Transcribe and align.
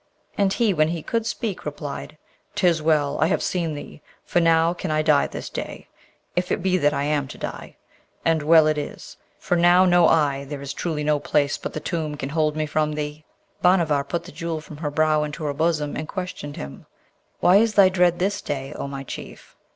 And 0.35 0.51
he, 0.51 0.73
when 0.73 0.87
he 0.87 1.03
could 1.03 1.27
speak, 1.27 1.63
replied, 1.63 2.17
''Tis 2.55 2.81
well! 2.81 3.19
I 3.21 3.27
have 3.27 3.43
seen 3.43 3.75
thee! 3.75 4.01
for 4.25 4.39
now 4.39 4.73
can 4.73 4.89
I 4.89 5.03
die 5.03 5.27
this 5.27 5.47
day, 5.47 5.89
if 6.35 6.51
it 6.51 6.63
be 6.63 6.75
that 6.79 6.91
I 6.91 7.03
am 7.03 7.27
to 7.27 7.37
die. 7.37 7.75
And 8.25 8.41
well 8.41 8.65
it 8.65 8.79
is! 8.79 9.17
for 9.37 9.55
now 9.55 9.85
know 9.85 10.07
I 10.07 10.43
there 10.45 10.59
is 10.63 10.73
truly 10.73 11.03
no 11.03 11.19
place 11.19 11.55
but 11.59 11.73
the 11.73 11.79
tomb 11.79 12.17
can 12.17 12.29
hold 12.29 12.55
me 12.55 12.65
from 12.65 12.93
thee!' 12.93 13.25
Bhanavar 13.61 14.03
put 14.05 14.23
the 14.23 14.31
Jewel 14.31 14.59
from 14.59 14.77
her 14.77 14.89
brow 14.89 15.21
into 15.23 15.43
her 15.43 15.53
bosom, 15.53 15.95
and 15.95 16.07
questioned 16.07 16.57
him, 16.57 16.87
'What 17.39 17.59
is 17.59 17.75
thy 17.75 17.89
dread 17.89 18.17
this 18.17 18.41
day, 18.41 18.73
O 18.73 18.87
my 18.87 19.03
Chief?' 19.03 19.55